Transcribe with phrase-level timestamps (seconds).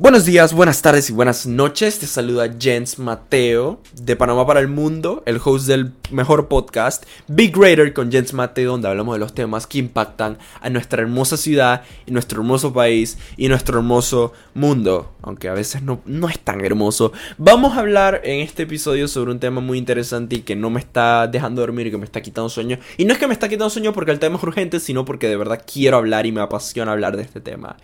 [0.00, 1.98] Buenos días, buenas tardes y buenas noches.
[1.98, 7.54] Te saluda Jens Mateo de Panamá para el Mundo, el host del mejor podcast Big
[7.54, 11.82] Greater con Jens Mateo, donde hablamos de los temas que impactan a nuestra hermosa ciudad
[12.06, 16.64] y nuestro hermoso país y nuestro hermoso mundo, aunque a veces no, no es tan
[16.64, 17.12] hermoso.
[17.36, 20.80] Vamos a hablar en este episodio sobre un tema muy interesante y que no me
[20.80, 22.78] está dejando dormir y que me está quitando sueño.
[22.96, 25.28] Y no es que me está quitando sueño porque el tema es urgente, sino porque
[25.28, 27.76] de verdad quiero hablar y me apasiona hablar de este tema.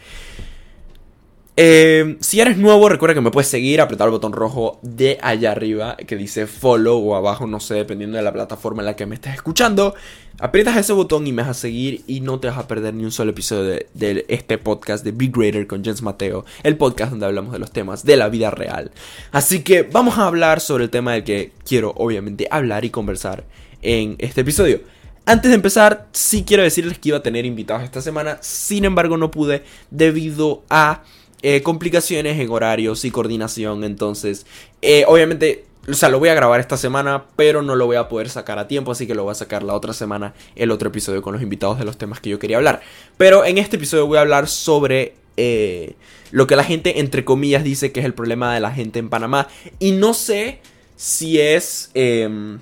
[1.59, 5.53] Eh, si eres nuevo, recuerda que me puedes seguir, apretar el botón rojo de allá
[5.53, 9.07] arriba que dice follow o abajo, no sé, dependiendo de la plataforma en la que
[9.07, 9.95] me estés escuchando.
[10.39, 13.05] Aprietas ese botón y me vas a seguir y no te vas a perder ni
[13.05, 17.25] un solo episodio de, este podcast de Big Greater con Jens Mateo, el podcast donde
[17.25, 18.91] hablamos de los temas de la vida real.
[19.33, 23.45] Así que vamos a hablar sobre el tema del que quiero obviamente hablar y conversar
[23.81, 24.81] en este episodio.
[25.25, 29.17] Antes de empezar, sí quiero decirles que iba a tener invitados esta semana, sin embargo
[29.17, 31.03] no pude debido a
[31.43, 33.85] eh, complicaciones en horarios y coordinación.
[33.85, 34.47] Entonces,
[34.83, 38.09] eh, obviamente, o sea, lo voy a grabar esta semana, pero no lo voy a
[38.09, 40.89] poder sacar a tiempo, así que lo voy a sacar la otra semana, el otro
[40.89, 42.81] episodio con los invitados de los temas que yo quería hablar.
[43.17, 45.95] Pero en este episodio voy a hablar sobre eh,
[46.33, 49.09] lo que la gente, entre comillas, dice que es el problema de la gente en
[49.09, 49.49] Panamá.
[49.79, 50.61] Y no sé
[50.97, 51.91] si es...
[51.95, 52.59] Eh,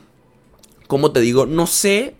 [0.86, 1.46] ¿Cómo te digo?
[1.46, 2.14] No sé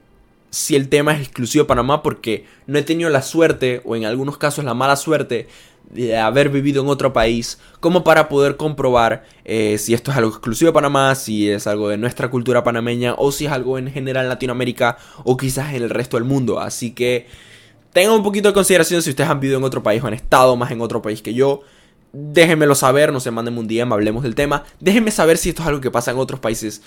[0.49, 4.05] si el tema es exclusivo de Panamá porque no he tenido la suerte o en
[4.05, 5.49] algunos casos la mala suerte
[5.91, 10.31] de haber vivido en otro país como para poder comprobar eh, si esto es algo
[10.31, 13.91] exclusivo de Panamá, si es algo de nuestra cultura panameña o si es algo en
[13.91, 16.61] general en Latinoamérica o quizás en el resto del mundo.
[16.61, 17.27] Así que
[17.93, 20.57] tengan un poquito de consideración si ustedes han vivido en otro país o han estado
[20.57, 21.63] más en otro país que yo.
[22.13, 24.65] Déjenmelo saber, no se manden un día, hablemos del tema.
[24.81, 26.83] Déjenme saber si esto es algo que pasa en otros países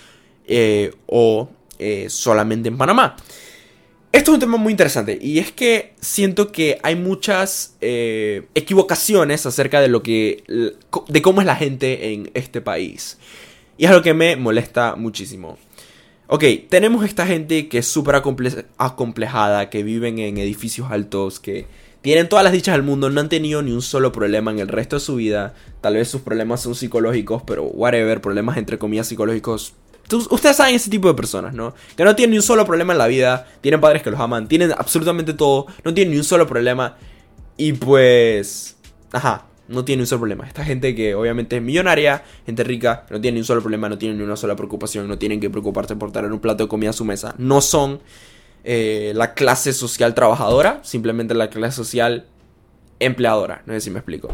[0.46, 3.16] eh, o eh, solamente en Panamá.
[4.10, 9.44] Esto es un tema muy interesante y es que siento que hay muchas eh, equivocaciones
[9.44, 10.44] acerca de lo que
[11.08, 13.18] de cómo es la gente en este país
[13.76, 15.58] y es algo que me molesta muchísimo.
[16.26, 18.16] Ok, tenemos esta gente que es súper
[18.76, 21.66] acomplejada, que viven en edificios altos, que
[22.02, 24.68] tienen todas las dichas del mundo, no han tenido ni un solo problema en el
[24.68, 25.54] resto de su vida.
[25.80, 29.74] Tal vez sus problemas son psicológicos, pero whatever, problemas entre comillas psicológicos
[30.30, 31.74] Ustedes saben ese tipo de personas, ¿no?
[31.96, 34.48] Que no tienen ni un solo problema en la vida, tienen padres que los aman,
[34.48, 36.96] tienen absolutamente todo, no tienen ni un solo problema.
[37.56, 38.76] Y pues...
[39.12, 40.46] Ajá, no tienen ni un solo problema.
[40.46, 43.98] Esta gente que obviamente es millonaria, gente rica, no tiene ni un solo problema, no
[43.98, 46.90] tienen ni una sola preocupación, no tienen que preocuparse por traer un plato de comida
[46.90, 47.34] a su mesa.
[47.38, 48.00] No son
[48.64, 52.26] eh, la clase social trabajadora, simplemente la clase social
[52.98, 53.62] empleadora.
[53.66, 54.28] No sé si me explico.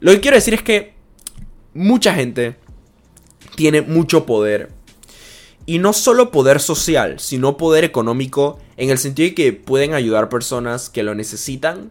[0.00, 0.94] Lo que quiero decir es que
[1.74, 2.56] mucha gente
[3.56, 4.75] tiene mucho poder
[5.66, 10.28] y no solo poder social, sino poder económico en el sentido de que pueden ayudar
[10.28, 11.90] personas que lo necesitan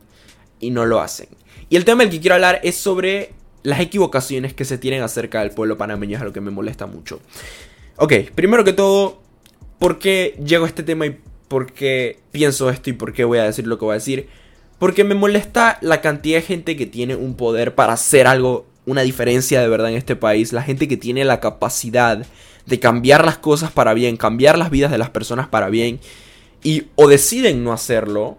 [0.61, 1.27] y no lo hacen.
[1.69, 5.41] Y el tema del que quiero hablar es sobre las equivocaciones que se tienen acerca
[5.41, 7.19] del pueblo panameño, es algo que me molesta mucho.
[7.97, 9.21] Ok, primero que todo,
[9.79, 13.39] ¿por qué llego a este tema y por qué pienso esto y por qué voy
[13.39, 14.29] a decir lo que voy a decir?
[14.79, 19.01] Porque me molesta la cantidad de gente que tiene un poder para hacer algo, una
[19.01, 22.25] diferencia de verdad en este país, la gente que tiene la capacidad
[22.65, 25.99] de cambiar las cosas para bien, cambiar las vidas de las personas para bien,
[26.63, 28.37] y o deciden no hacerlo,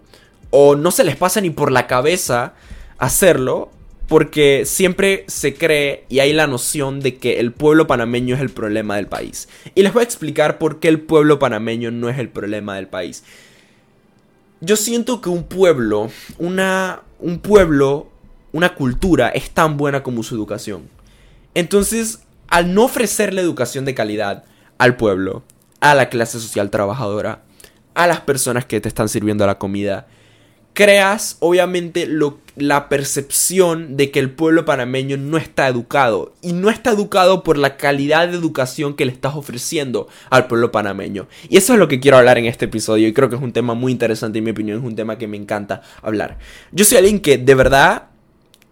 [0.51, 2.55] o no se les pasa ni por la cabeza
[2.99, 3.71] hacerlo,
[4.09, 8.51] porque siempre se cree y hay la noción de que el pueblo panameño es el
[8.51, 9.49] problema del país.
[9.75, 12.89] Y les voy a explicar por qué el pueblo panameño no es el problema del
[12.89, 13.25] país.
[14.61, 18.09] Yo siento que un pueblo, una, un pueblo,
[18.53, 20.89] una cultura es tan buena como su educación.
[21.55, 24.45] Entonces, al no ofrecerle educación de calidad
[24.79, 25.45] al pueblo,
[25.81, 27.43] a la clase social trabajadora,
[27.95, 30.07] a las personas que te están sirviendo la comida,
[30.77, 32.07] creas obviamente
[32.57, 37.57] la percepción de que el pueblo panameño no está educado y no está educado por
[37.57, 41.29] la calidad de educación que le estás ofreciendo al pueblo panameño.
[41.49, 43.55] Y eso es lo que quiero hablar en este episodio y creo que es un
[43.55, 46.37] tema muy interesante en mi opinión, es un tema que me encanta hablar.
[46.73, 48.11] Yo soy alguien que de verdad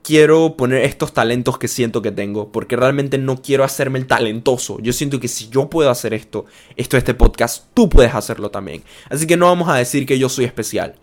[0.05, 4.79] quiero poner estos talentos que siento que tengo, porque realmente no quiero hacerme el talentoso.
[4.81, 6.45] Yo siento que si yo puedo hacer esto,
[6.77, 8.83] esto este podcast, tú puedes hacerlo también.
[9.09, 10.95] Así que no vamos a decir que yo soy especial.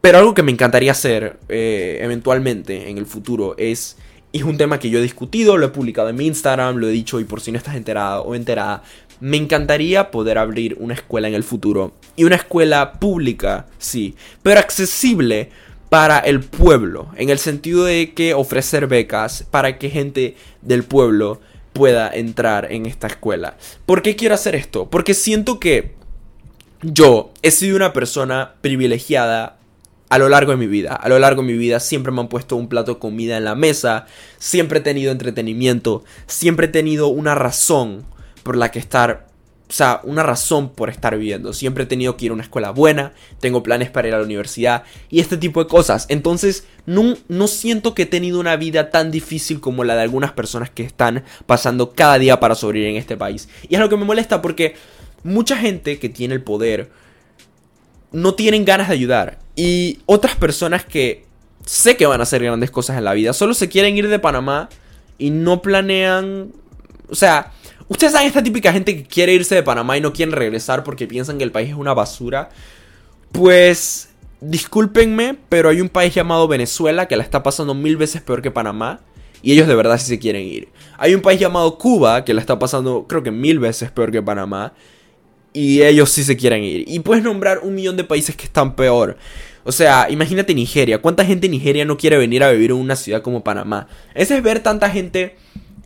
[0.00, 3.98] Pero algo que me encantaría hacer eh, eventualmente en el futuro es,
[4.32, 6.92] es un tema que yo he discutido, lo he publicado en mi Instagram, lo he
[6.92, 8.82] dicho y por si no estás enterada o enterada,
[9.20, 11.92] me encantaría poder abrir una escuela en el futuro.
[12.16, 15.50] Y una escuela pública, sí, pero accesible
[15.92, 21.42] para el pueblo, en el sentido de que ofrecer becas para que gente del pueblo
[21.74, 23.58] pueda entrar en esta escuela.
[23.84, 24.88] ¿Por qué quiero hacer esto?
[24.88, 25.92] Porque siento que
[26.80, 29.58] yo he sido una persona privilegiada
[30.08, 30.94] a lo largo de mi vida.
[30.94, 33.44] A lo largo de mi vida siempre me han puesto un plato de comida en
[33.44, 34.06] la mesa,
[34.38, 38.06] siempre he tenido entretenimiento, siempre he tenido una razón
[38.44, 39.26] por la que estar,
[39.72, 41.54] o sea, una razón por estar viviendo.
[41.54, 44.24] Siempre he tenido que ir a una escuela buena, tengo planes para ir a la
[44.24, 46.04] universidad y este tipo de cosas.
[46.10, 50.32] Entonces, no, no siento que he tenido una vida tan difícil como la de algunas
[50.32, 53.48] personas que están pasando cada día para sobrevivir en este país.
[53.66, 54.74] Y es lo que me molesta porque
[55.24, 56.90] mucha gente que tiene el poder
[58.12, 59.38] no tienen ganas de ayudar.
[59.56, 61.24] Y otras personas que
[61.64, 64.18] sé que van a hacer grandes cosas en la vida, solo se quieren ir de
[64.18, 64.68] Panamá
[65.16, 66.52] y no planean...
[67.08, 67.52] O sea,
[67.92, 71.06] ustedes saben esta típica gente que quiere irse de Panamá y no quieren regresar porque
[71.06, 72.48] piensan que el país es una basura.
[73.30, 74.08] Pues
[74.40, 78.50] discúlpenme, pero hay un país llamado Venezuela que la está pasando mil veces peor que
[78.50, 79.00] Panamá.
[79.42, 80.68] Y ellos de verdad sí se quieren ir.
[80.98, 84.22] Hay un país llamado Cuba que la está pasando creo que mil veces peor que
[84.22, 84.72] Panamá.
[85.52, 86.84] Y ellos sí se quieren ir.
[86.88, 89.18] Y puedes nombrar un millón de países que están peor.
[89.64, 91.02] O sea, imagínate Nigeria.
[91.02, 93.86] ¿Cuánta gente en Nigeria no quiere venir a vivir en una ciudad como Panamá?
[94.14, 95.36] Ese es ver tanta gente,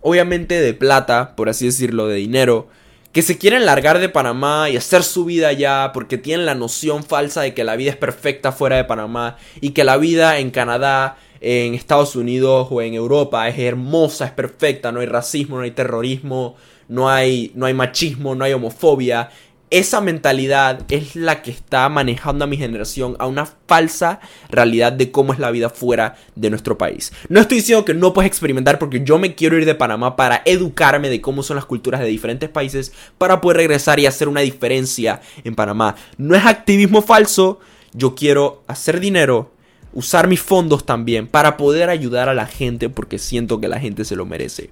[0.07, 2.69] obviamente de plata, por así decirlo, de dinero,
[3.11, 7.03] que se quieren largar de Panamá y hacer su vida allá porque tienen la noción
[7.03, 10.53] falsa de que la vida es perfecta fuera de Panamá y que la vida en
[10.53, 15.65] Canadá, en Estados Unidos o en Europa es hermosa, es perfecta, no hay racismo, no
[15.65, 16.55] hay terrorismo,
[16.87, 19.31] no hay, no hay machismo, no hay homofobia
[19.71, 25.11] esa mentalidad es la que está manejando a mi generación a una falsa realidad de
[25.11, 27.13] cómo es la vida fuera de nuestro país.
[27.29, 30.43] No estoy diciendo que no puedes experimentar porque yo me quiero ir de Panamá para
[30.45, 34.43] educarme de cómo son las culturas de diferentes países para poder regresar y hacer una
[34.43, 35.97] diferencia en Panamá.
[36.17, 37.59] No es activismo falso,
[37.93, 39.51] yo quiero hacer dinero,
[39.93, 44.05] usar mis fondos también para poder ayudar a la gente porque siento que la gente
[44.05, 44.71] se lo merece.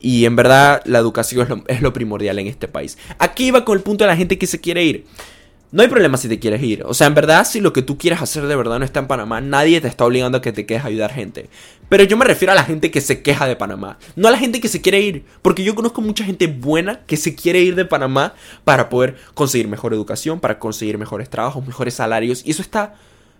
[0.00, 2.96] Y en verdad la educación es lo, primordial en este país.
[3.18, 5.06] Aquí iba con el punto de la gente que se quiere ir.
[5.72, 6.82] No hay problema si te quieres ir.
[6.84, 9.06] O sea, en verdad, si lo que tú quieres hacer de verdad no está en
[9.06, 11.48] Panamá, nadie te está obligando a que te quedes a ayudar gente.
[11.88, 13.98] Pero yo me refiero a la gente que se queja de Panamá.
[14.16, 15.24] No a la gente que se quiere ir.
[15.42, 19.68] Porque yo conozco mucha gente buena que se quiere ir de Panamá para poder conseguir
[19.68, 22.42] mejor educación, para conseguir mejores trabajos, mejores salarios.
[22.44, 22.94] Y eso está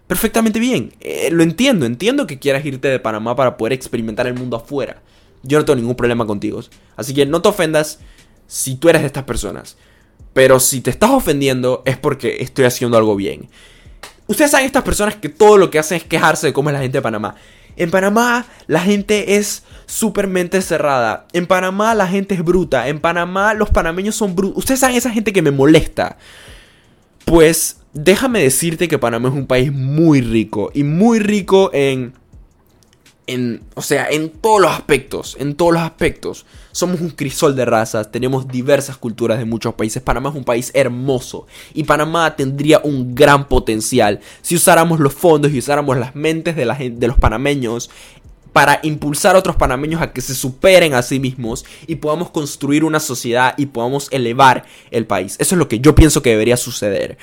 [0.06, 0.92] perfectamente bien.
[1.00, 1.84] Eh, lo entiendo.
[1.84, 5.02] Entiendo que quieras irte de Panamá para poder experimentar el mundo afuera.
[5.42, 6.62] Yo no tengo ningún problema contigo.
[6.96, 8.00] Así que no te ofendas
[8.46, 9.76] si tú eres de estas personas.
[10.32, 13.48] Pero si te estás ofendiendo es porque estoy haciendo algo bien.
[14.26, 16.82] Ustedes saben estas personas que todo lo que hacen es quejarse de cómo es la
[16.82, 17.34] gente de Panamá.
[17.76, 21.26] En Panamá la gente es súper mente cerrada.
[21.32, 22.88] En Panamá la gente es bruta.
[22.88, 24.58] En Panamá los panameños son brutos.
[24.58, 26.16] Ustedes saben esa gente que me molesta.
[27.24, 30.70] Pues déjame decirte que Panamá es un país muy rico.
[30.74, 32.12] Y muy rico en
[33.74, 36.46] o sea, en todos los aspectos, en todos los aspectos.
[36.72, 40.02] Somos un crisol de razas, tenemos diversas culturas de muchos países.
[40.02, 45.52] Panamá es un país hermoso y Panamá tendría un gran potencial si usáramos los fondos
[45.52, 47.90] y usáramos las mentes de los panameños
[48.52, 52.84] para impulsar a otros panameños a que se superen a sí mismos y podamos construir
[52.84, 55.36] una sociedad y podamos elevar el país.
[55.38, 57.18] Eso es lo que yo pienso que debería suceder.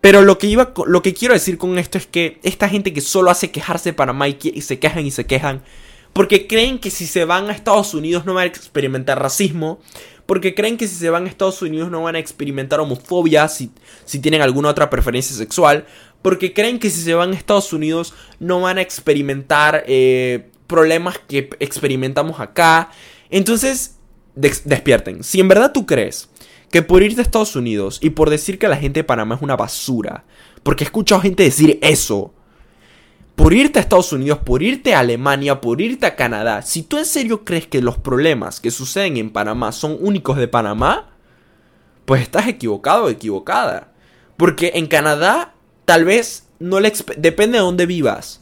[0.00, 3.00] Pero lo que, iba, lo que quiero decir con esto es que esta gente que
[3.00, 5.62] solo hace quejarse de Panamá y, se quejan y se quejan,
[6.12, 9.80] porque creen que si se van a Estados Unidos no van a experimentar racismo,
[10.24, 13.72] porque creen que si se van a Estados Unidos no van a experimentar homofobia si,
[14.04, 15.84] si tienen alguna otra preferencia sexual,
[16.22, 21.18] porque creen que si se van a Estados Unidos no van a experimentar eh, problemas
[21.18, 22.90] que experimentamos acá.
[23.28, 23.96] Entonces,
[24.34, 25.24] despierten.
[25.24, 26.30] Si en verdad tú crees
[26.70, 29.42] que por irte a Estados Unidos y por decir que la gente de Panamá es
[29.42, 30.24] una basura,
[30.62, 32.32] porque he escuchado gente decir eso,
[33.34, 36.98] por irte a Estados Unidos, por irte a Alemania, por irte a Canadá, si tú
[36.98, 41.10] en serio crees que los problemas que suceden en Panamá son únicos de Panamá,
[42.04, 43.92] pues estás equivocado o equivocada.
[44.36, 48.40] Porque en Canadá tal vez no le depende de dónde vivas,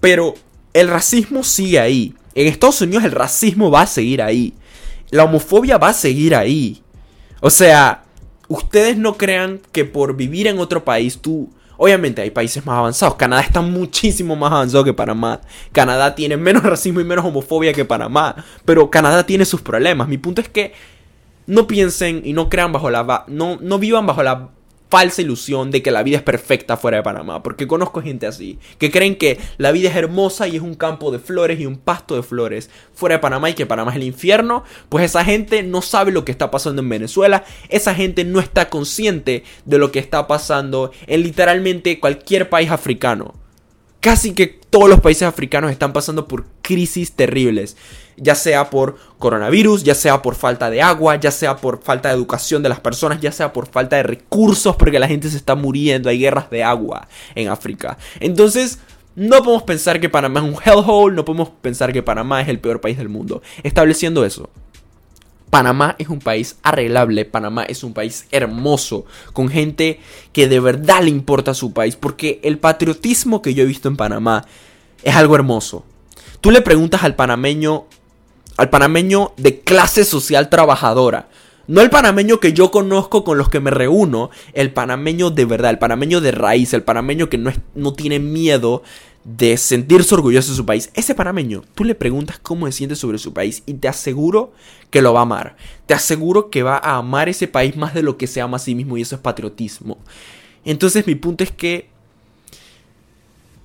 [0.00, 0.34] pero
[0.72, 2.14] el racismo sigue ahí.
[2.34, 4.54] En Estados Unidos el racismo va a seguir ahí.
[5.10, 6.82] La homofobia va a seguir ahí.
[7.40, 8.04] O sea,
[8.48, 11.50] ustedes no crean que por vivir en otro país tú...
[11.78, 13.16] Obviamente hay países más avanzados.
[13.16, 15.42] Canadá está muchísimo más avanzado que Panamá.
[15.72, 18.34] Canadá tiene menos racismo y menos homofobia que Panamá.
[18.64, 20.08] Pero Canadá tiene sus problemas.
[20.08, 20.72] Mi punto es que
[21.46, 23.24] no piensen y no crean bajo la...
[23.28, 24.48] No, no vivan bajo la
[24.88, 28.58] falsa ilusión de que la vida es perfecta fuera de Panamá, porque conozco gente así,
[28.78, 31.76] que creen que la vida es hermosa y es un campo de flores y un
[31.76, 35.62] pasto de flores fuera de Panamá y que Panamá es el infierno, pues esa gente
[35.62, 39.92] no sabe lo que está pasando en Venezuela, esa gente no está consciente de lo
[39.92, 43.45] que está pasando en literalmente cualquier país africano.
[44.00, 47.76] Casi que todos los países africanos están pasando por crisis terribles,
[48.16, 52.14] ya sea por coronavirus, ya sea por falta de agua, ya sea por falta de
[52.14, 55.54] educación de las personas, ya sea por falta de recursos, porque la gente se está
[55.54, 57.98] muriendo, hay guerras de agua en África.
[58.20, 58.78] Entonces,
[59.16, 62.60] no podemos pensar que Panamá es un hellhole, no podemos pensar que Panamá es el
[62.60, 63.42] peor país del mundo.
[63.62, 64.50] Estableciendo eso,
[65.50, 70.00] Panamá es un país arreglable, Panamá es un país hermoso, con gente
[70.32, 73.88] que de verdad le importa a su país, porque el patriotismo que yo he visto
[73.88, 74.44] en Panamá
[75.02, 75.84] es algo hermoso.
[76.40, 77.86] Tú le preguntas al panameño,
[78.56, 81.28] al panameño de clase social trabajadora,
[81.68, 85.72] no el panameño que yo conozco con los que me reúno, el panameño de verdad,
[85.72, 88.82] el panameño de raíz, el panameño que no, es, no tiene miedo
[89.26, 90.90] de sentirse orgulloso de su país.
[90.94, 94.52] Ese panameño, tú le preguntas cómo se siente sobre su país y te aseguro
[94.90, 95.56] que lo va a amar.
[95.86, 98.60] Te aseguro que va a amar ese país más de lo que se ama a
[98.60, 99.98] sí mismo y eso es patriotismo.
[100.64, 101.88] Entonces mi punto es que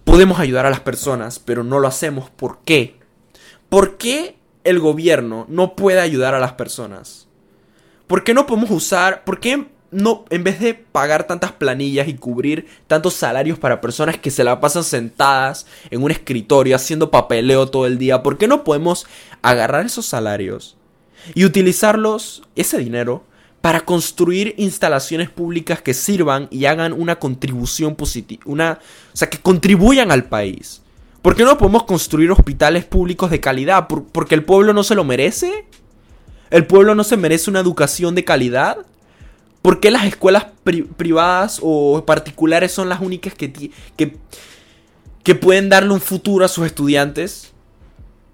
[0.03, 2.31] podemos ayudar a las personas, pero no lo hacemos.
[2.31, 2.95] ¿Por qué?
[3.69, 7.27] ¿Por qué el gobierno no puede ayudar a las personas?
[8.07, 12.13] ¿Por qué no podemos usar, por qué no, en vez de pagar tantas planillas y
[12.13, 17.67] cubrir tantos salarios para personas que se la pasan sentadas en un escritorio haciendo papeleo
[17.67, 19.05] todo el día, ¿por qué no podemos
[19.41, 20.77] agarrar esos salarios
[21.35, 23.25] y utilizarlos, ese dinero,
[23.59, 28.79] para construir instalaciones públicas que sirvan y hagan una contribución positiva, una,
[29.13, 30.81] o sea, que contribuyan al país?
[31.21, 33.87] ¿Por qué no podemos construir hospitales públicos de calidad?
[33.87, 35.67] ¿Porque el pueblo no se lo merece?
[36.49, 38.77] ¿El pueblo no se merece una educación de calidad?
[39.61, 40.47] ¿Por qué las escuelas
[40.97, 47.51] privadas o particulares son las únicas que, que, pueden darle un futuro a sus estudiantes?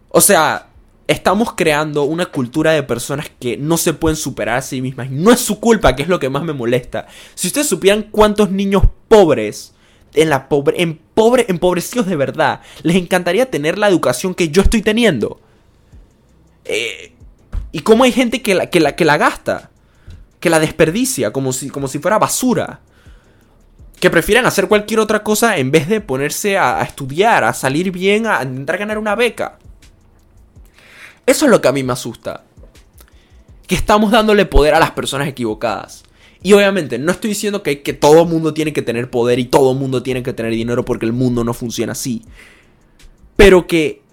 [0.09, 0.69] O sea,
[1.05, 5.11] estamos creando una cultura de personas que no se pueden superar a sí mismas.
[5.11, 7.07] No es su culpa, que es lo que más me molesta.
[7.35, 9.73] Si ustedes supieran cuántos niños pobres,
[10.13, 14.61] en la pobre, en pobre, empobrecidos de verdad, les encantaría tener la educación que yo
[14.61, 15.41] estoy teniendo.
[16.63, 17.13] Eh,
[17.73, 19.71] y cómo hay gente que la, que la, que la gasta
[20.39, 22.81] que la desperdicia como si, como si fuera basura.
[23.99, 28.27] Que prefieren hacer cualquier otra cosa en vez de ponerse a, estudiar, a salir bien,
[28.27, 29.57] a intentar ganar una beca.
[31.25, 32.43] Eso es lo que a mí me asusta.
[33.65, 36.03] Que estamos dándole poder a las personas equivocadas.
[36.43, 39.73] Y obviamente no estoy diciendo que, que todo mundo tiene que tener poder y todo
[39.73, 42.23] mundo tiene que tener dinero porque el mundo no funciona así.
[43.35, 44.03] Pero que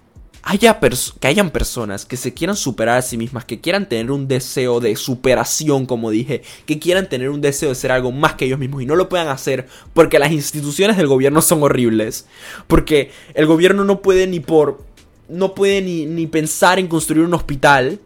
[0.47, 0.79] haya
[1.19, 4.79] que hayan personas que se quieran superar a sí mismas, que quieran tener un deseo
[4.79, 8.59] de superación, como dije, que quieran tener un deseo de ser algo más que ellos
[8.59, 12.27] mismos y no lo puedan hacer porque las instituciones del gobierno son horribles,
[12.67, 14.83] porque el gobierno no puede ni por
[15.27, 17.99] no puede ni, ni pensar en construir un hospital,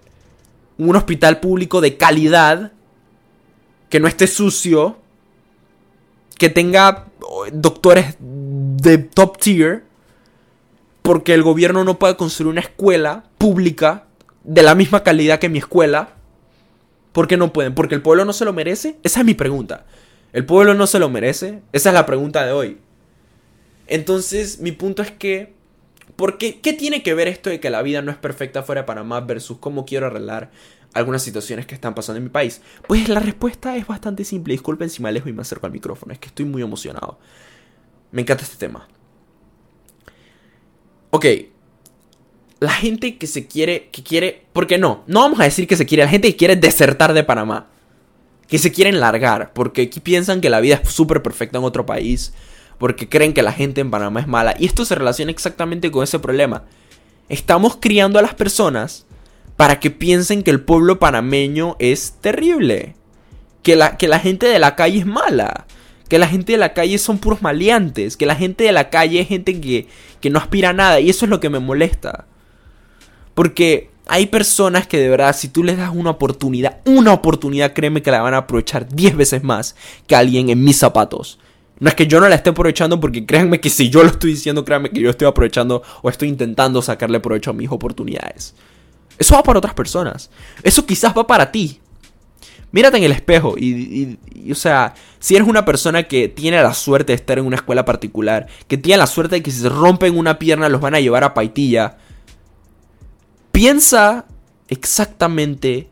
[0.78, 2.72] un hospital público de calidad
[3.90, 4.98] que no esté sucio,
[6.38, 7.08] que tenga
[7.52, 9.89] doctores de top tier
[11.10, 14.06] porque el gobierno no puede construir una escuela pública
[14.44, 16.10] de la misma calidad que mi escuela.
[17.14, 17.74] ¿Por qué no pueden?
[17.74, 18.98] ¿Porque el pueblo no se lo merece?
[19.02, 19.88] Esa es mi pregunta.
[20.34, 21.64] ¿El pueblo no se lo merece?
[21.72, 22.78] Esa es la pregunta de hoy.
[23.88, 25.56] Entonces, mi punto es que...
[26.16, 28.82] ¿por qué, ¿Qué tiene que ver esto de que la vida no es perfecta fuera
[28.82, 30.52] de Panamá versus cómo quiero arreglar
[30.94, 32.62] algunas situaciones que están pasando en mi país?
[32.88, 34.52] Pues la respuesta es bastante simple.
[34.54, 36.14] Disculpen si me alejo y me acerco al micrófono.
[36.14, 37.18] Es que estoy muy emocionado.
[38.12, 38.88] Me encanta este tema.
[41.12, 41.26] Ok.
[42.60, 45.86] La gente que se quiere, que quiere, porque no, no vamos a decir que se
[45.86, 47.68] quiere, la gente que quiere desertar de Panamá,
[48.48, 51.86] que se quieren largar, porque aquí piensan que la vida es súper perfecta en otro
[51.86, 52.34] país,
[52.78, 56.04] porque creen que la gente en Panamá es mala, y esto se relaciona exactamente con
[56.04, 56.66] ese problema.
[57.30, 59.06] Estamos criando a las personas
[59.56, 62.96] para que piensen que el pueblo panameño es terrible,
[63.64, 65.66] que la, que la gente de la calle es mala,
[66.10, 69.22] que la gente de la calle son puros maleantes, que la gente de la calle
[69.22, 69.88] es gente que,
[70.20, 72.26] que no aspira a nada y eso es lo que me molesta.
[73.36, 78.02] Porque hay personas que de verdad, si tú les das una oportunidad, una oportunidad, créeme
[78.02, 79.76] que la van a aprovechar 10 veces más
[80.08, 81.40] que alguien en mis zapatos.
[81.80, 84.32] No es que yo no la esté aprovechando porque créanme que si yo lo estoy
[84.32, 88.56] diciendo, créanme que yo estoy aprovechando o estoy intentando sacarle provecho a mis oportunidades.
[89.20, 90.32] Eso va para otras personas.
[90.64, 91.80] Eso quizás va para ti
[92.72, 94.18] mírate en el espejo y,
[94.52, 97.86] o sea, si eres una persona que tiene la suerte de estar en una escuela
[97.86, 101.00] particular, que tiene la suerte de que si se rompen una pierna los van a
[101.00, 101.98] llevar a Paitilla,
[103.52, 104.26] piensa
[104.68, 105.90] exactamente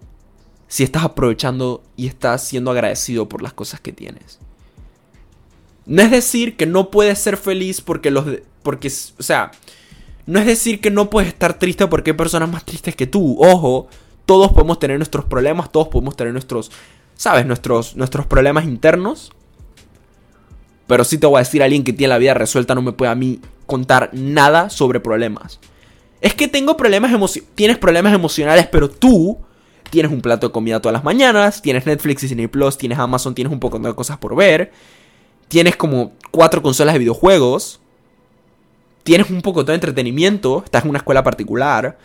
[0.67, 4.39] si estás aprovechando y estás siendo agradecido por las cosas que tienes.
[5.85, 8.25] No es decir que no puedes ser feliz porque los...
[8.61, 9.51] porque, o sea,
[10.25, 13.37] no es decir que no puedes estar triste porque hay personas más tristes que tú.
[13.39, 13.87] Ojo,
[14.27, 16.69] todos podemos tener nuestros problemas, todos podemos tener nuestros,
[17.15, 17.45] ¿sabes?
[17.45, 19.31] Nuestros, nuestros problemas internos.
[20.85, 23.11] Pero sí te voy a decir, alguien que tiene la vida resuelta no me puede
[23.11, 25.59] a mí contar nada sobre problemas.
[26.19, 27.55] Es que tengo problemas emocionales.
[27.55, 29.37] Tienes problemas emocionales, pero tú
[29.89, 33.33] tienes un plato de comida todas las mañanas, tienes Netflix y Disney Plus, tienes Amazon,
[33.33, 34.73] tienes un poco de cosas por ver,
[35.47, 37.79] tienes como cuatro consolas de videojuegos,
[39.03, 41.97] tienes un poco de entretenimiento, estás en una escuela particular.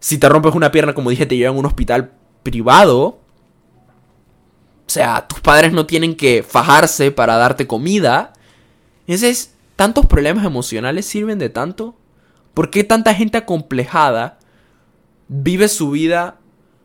[0.00, 2.12] Si te rompes una pierna, como dije, te llevan a un hospital
[2.42, 3.04] privado.
[4.86, 8.32] O sea, tus padres no tienen que fajarse para darte comida.
[9.06, 11.96] Entonces, ¿tantos problemas emocionales sirven de tanto?
[12.54, 14.38] ¿Por qué tanta gente acomplejada
[15.28, 16.38] vive su vida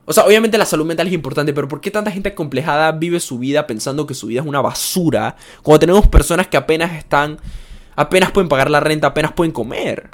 [0.06, 3.20] o sea, obviamente la salud mental es importante, pero ¿por qué tanta gente acomplejada vive
[3.20, 5.38] su vida pensando que su vida es una basura?
[5.62, 7.38] Cuando tenemos personas que apenas están,
[7.96, 10.10] apenas pueden pagar la renta, apenas pueden comer.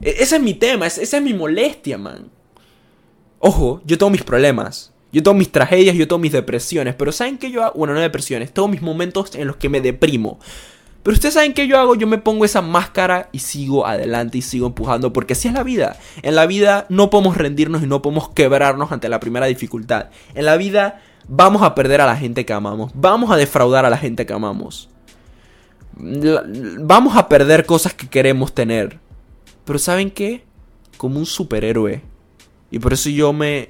[0.00, 2.30] E-, ese es mi tema, esa es mi molestia, man.
[3.38, 4.92] Ojo, yo tengo mis problemas.
[5.10, 6.94] Yo tengo mis tragedias, yo tengo mis depresiones.
[6.94, 7.78] Pero ¿saben qué yo hago?
[7.78, 8.52] Bueno, no depresiones.
[8.52, 10.38] Tengo mis momentos en los que me deprimo.
[11.02, 14.42] Pero ustedes saben qué yo hago, yo me pongo esa máscara y sigo adelante y
[14.42, 15.96] sigo empujando, porque así es la vida.
[16.22, 20.10] En la vida no podemos rendirnos y no podemos quebrarnos ante la primera dificultad.
[20.34, 23.90] En la vida vamos a perder a la gente que amamos, vamos a defraudar a
[23.90, 24.90] la gente que amamos.
[25.94, 28.98] Vamos a perder cosas que queremos tener.
[29.68, 30.44] Pero ¿saben qué?
[30.96, 32.00] Como un superhéroe.
[32.70, 33.68] Y por eso yo me...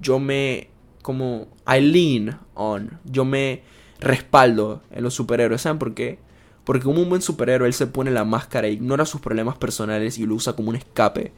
[0.00, 0.70] Yo me...
[1.02, 1.48] Como...
[1.66, 3.00] I lean on.
[3.04, 3.64] Yo me
[3.98, 5.62] respaldo en los superhéroes.
[5.62, 6.20] ¿Saben por qué?
[6.62, 10.26] Porque como un buen superhéroe, él se pone la máscara, ignora sus problemas personales y
[10.26, 11.32] lo usa como un escape.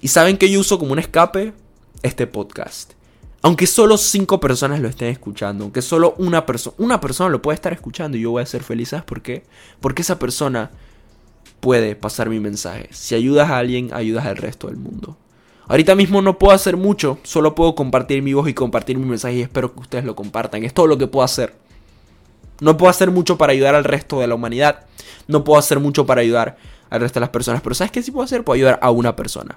[0.00, 1.52] ¿Y saben qué yo uso como un escape?
[2.02, 2.94] Este podcast.
[3.42, 7.56] Aunque solo cinco personas lo estén escuchando, aunque solo una persona, una persona lo puede
[7.56, 9.44] estar escuchando y yo voy a ser feliz, ¿sabes por qué?
[9.80, 10.70] Porque esa persona
[11.60, 12.88] puede pasar mi mensaje.
[12.90, 15.16] Si ayudas a alguien, ayudas al resto del mundo.
[15.68, 19.36] Ahorita mismo no puedo hacer mucho, solo puedo compartir mi voz y compartir mi mensaje
[19.36, 20.64] y espero que ustedes lo compartan.
[20.64, 21.54] Es todo lo que puedo hacer.
[22.60, 24.86] No puedo hacer mucho para ayudar al resto de la humanidad.
[25.28, 26.56] No puedo hacer mucho para ayudar
[26.90, 27.62] al resto de las personas.
[27.62, 28.42] Pero ¿sabes qué sí puedo hacer?
[28.42, 29.56] Puedo ayudar a una persona.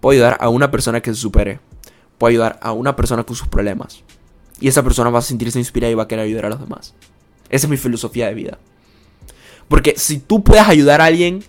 [0.00, 1.60] Puedo ayudar a una persona que se supere.
[2.18, 4.02] Puedo ayudar a una persona con sus problemas.
[4.60, 6.94] Y esa persona va a sentirse inspirada y va a querer ayudar a los demás.
[7.48, 8.58] Esa es mi filosofía de vida.
[9.72, 11.42] Porque si tú puedes ayudar a alguien,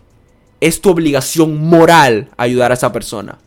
[0.61, 3.37] es tu obligación moral ayudar a esa persona.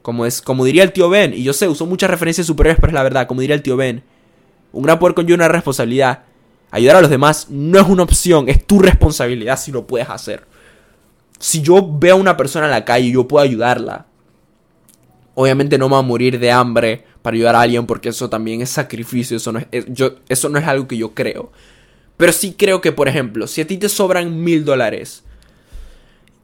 [0.00, 2.88] Como, es, como diría el tío Ben, y yo sé, uso muchas referencias superiores, pero
[2.88, 4.02] es la verdad, como diría el tío Ben,
[4.72, 6.22] un gran poder conlleva una responsabilidad.
[6.70, 10.46] Ayudar a los demás no es una opción, es tu responsabilidad si lo puedes hacer.
[11.38, 14.06] Si yo veo a una persona en la calle y yo puedo ayudarla,
[15.34, 18.62] obviamente no me va a morir de hambre para ayudar a alguien porque eso también
[18.62, 21.52] es sacrificio, eso no yo, eso no es algo que yo creo.
[22.18, 25.24] Pero sí creo que, por ejemplo, si a ti te sobran mil dólares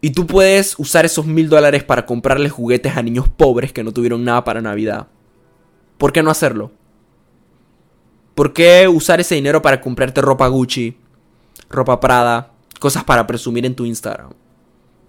[0.01, 3.93] y tú puedes usar esos mil dólares para comprarle juguetes a niños pobres que no
[3.93, 5.09] tuvieron nada para Navidad,
[5.99, 6.71] ¿por qué no hacerlo?
[8.37, 10.97] ¿Por qué usar ese dinero para comprarte ropa Gucci,
[11.69, 14.31] ropa Prada, cosas para presumir en tu Instagram?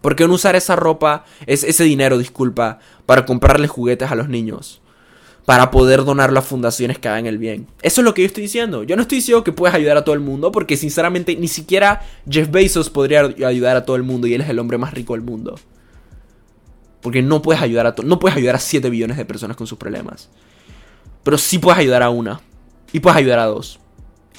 [0.02, 4.82] ¿Por qué no usar esa ropa, ese dinero, disculpa, para comprarle juguetes a los niños?
[5.46, 7.68] Para poder donarlo a fundaciones que hagan el bien.
[7.82, 8.84] Eso es lo que yo estoy diciendo.
[8.84, 12.02] Yo no estoy diciendo que puedes ayudar a todo el mundo, porque sinceramente ni siquiera
[12.30, 15.14] Jeff Bezos podría ayudar a todo el mundo y él es el hombre más rico
[15.14, 15.56] del mundo.
[17.02, 19.78] Porque no puedes ayudar a no puedes ayudar a 7 billones de personas con sus
[19.78, 20.30] problemas.
[21.24, 22.42] Pero sí puedes ayudar a una.
[22.92, 23.80] Y puedes ayudar a dos.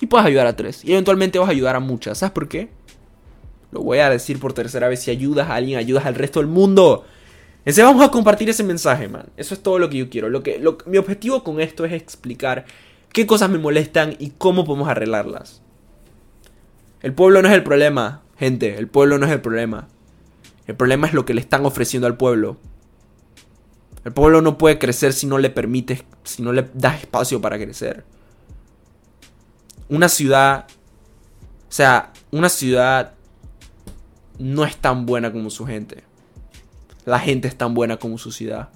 [0.01, 0.85] Y puedes ayudar a tres.
[0.85, 2.19] Y eventualmente vas a ayudar a muchas.
[2.19, 2.71] ¿Sabes por qué?
[3.71, 5.03] Lo voy a decir por tercera vez.
[5.03, 7.05] Si ayudas a alguien, ayudas al resto del mundo.
[7.67, 9.27] Entonces vamos a compartir ese mensaje, man.
[9.37, 10.29] Eso es todo lo que yo quiero.
[10.29, 12.65] Lo que, mi objetivo con esto es explicar
[13.13, 15.63] qué cosas me molestan y cómo podemos arreglarlas.
[17.03, 18.79] El pueblo no es el problema, gente.
[18.79, 19.89] El pueblo no es el problema.
[20.69, 22.57] El problema es lo que le están ofreciendo al pueblo.
[24.05, 27.59] El pueblo no puede crecer si no le permites, si no le das espacio para
[27.59, 28.05] crecer.
[29.89, 30.67] Una ciudad,
[31.69, 33.15] o sea, una ciudad
[34.39, 36.06] no es tan buena como su gente
[37.07, 38.69] la gente es tan buena como su ciudad.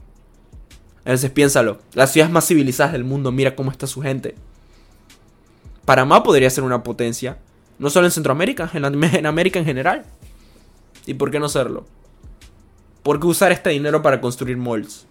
[1.01, 4.37] Entonces piénsalo, las ciudades más civilizadas del mundo, mira cómo está su gente.
[5.85, 7.39] Panamá podría ser una potencia,
[7.79, 10.07] no solo en Centroamérica, en, en América en general.
[11.07, 11.85] ¿Y por qué no serlo?
[13.03, 15.07] ¿Por qué usar este dinero para construir malls?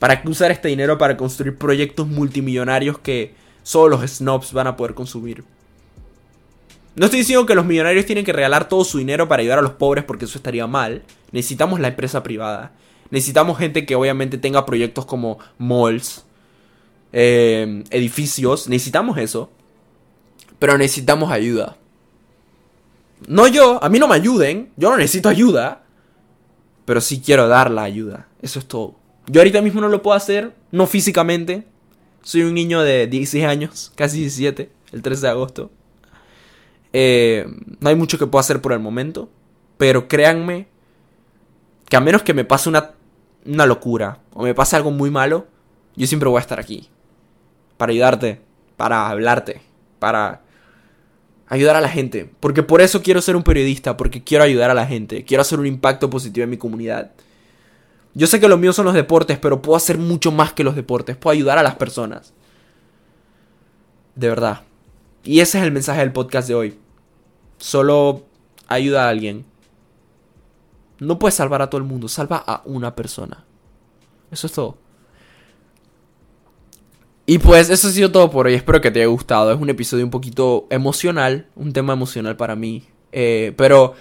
[0.00, 4.76] ¿Para qué usar este dinero para construir proyectos multimillonarios que solo los snobs van a
[4.76, 5.44] poder consumir?
[6.96, 9.62] No estoy diciendo que los millonarios tienen que regalar todo su dinero para ayudar a
[9.62, 11.02] los pobres porque eso estaría mal.
[11.32, 12.72] Necesitamos la empresa privada.
[13.10, 16.24] Necesitamos gente que obviamente tenga proyectos como malls,
[17.12, 18.68] eh, edificios.
[18.68, 19.50] Necesitamos eso.
[20.60, 21.76] Pero necesitamos ayuda.
[23.26, 24.70] No yo, a mí no me ayuden.
[24.76, 25.82] Yo no necesito ayuda.
[26.84, 28.28] Pero sí quiero dar la ayuda.
[28.40, 28.94] Eso es todo.
[29.26, 30.54] Yo ahorita mismo no lo puedo hacer.
[30.70, 31.66] No físicamente.
[32.22, 33.92] Soy un niño de 16 años.
[33.96, 34.70] Casi 17.
[34.92, 35.70] El 13 de agosto.
[36.96, 37.44] Eh,
[37.80, 39.28] no hay mucho que pueda hacer por el momento.
[39.76, 40.68] Pero créanme
[41.88, 42.92] que a menos que me pase una,
[43.44, 45.46] una locura o me pase algo muy malo,
[45.96, 46.88] yo siempre voy a estar aquí.
[47.76, 48.40] Para ayudarte,
[48.76, 49.60] para hablarte,
[49.98, 50.42] para
[51.48, 52.30] ayudar a la gente.
[52.38, 55.24] Porque por eso quiero ser un periodista, porque quiero ayudar a la gente.
[55.24, 57.10] Quiero hacer un impacto positivo en mi comunidad.
[58.14, 60.76] Yo sé que lo mío son los deportes, pero puedo hacer mucho más que los
[60.76, 61.16] deportes.
[61.16, 62.32] Puedo ayudar a las personas.
[64.14, 64.62] De verdad.
[65.24, 66.78] Y ese es el mensaje del podcast de hoy.
[67.58, 68.24] Solo
[68.68, 69.44] ayuda a alguien.
[70.98, 73.44] No puedes salvar a todo el mundo, salva a una persona.
[74.30, 74.78] Eso es todo.
[77.26, 78.54] Y pues eso ha sido todo por hoy.
[78.54, 79.52] Espero que te haya gustado.
[79.52, 82.84] Es un episodio un poquito emocional, un tema emocional para mí.
[83.12, 83.94] Eh, pero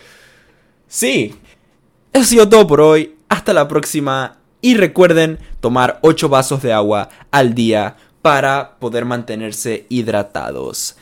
[0.88, 1.36] sí,
[2.12, 3.16] eso ha sido todo por hoy.
[3.30, 4.38] Hasta la próxima.
[4.62, 10.98] Y recuerden tomar 8 vasos de agua al día para poder mantenerse hidratados.